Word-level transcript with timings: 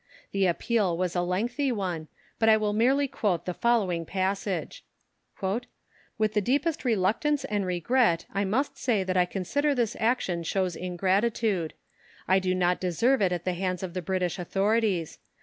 The 0.31 0.47
appeal 0.47 0.97
was 0.97 1.15
a 1.15 1.21
lengthy 1.21 1.71
one, 1.71 2.07
but 2.39 2.49
I 2.49 2.57
will 2.57 2.73
merely 2.73 3.07
quote 3.07 3.45
the 3.45 3.53
following 3.53 4.03
passage: 4.03 4.83
"With 5.39 6.33
the 6.33 6.41
deepest 6.41 6.83
reluctance 6.83 7.45
and 7.45 7.67
regret 7.67 8.25
I 8.33 8.43
must 8.43 8.79
say 8.79 9.03
that 9.03 9.15
I 9.15 9.25
consider 9.25 9.75
this 9.75 9.95
action 9.99 10.41
shows 10.41 10.75
ingratitude. 10.75 11.75
I 12.27 12.39
do 12.39 12.55
not 12.55 12.81
deserve 12.81 13.21
it 13.21 13.31
at 13.31 13.45
the 13.45 13.53
hands 13.53 13.83
of 13.83 13.93
the 13.93 14.01
British 14.01 14.39
Authorities. 14.39 15.19